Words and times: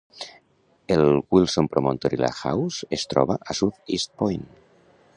El 0.95 1.03
Wilsons 1.35 1.71
Promontory 1.75 2.21
Lighthouse 2.23 2.91
es 2.99 3.07
troba 3.15 3.39
a 3.45 3.61
South 3.63 3.97
East 3.99 4.15
Point. 4.25 4.53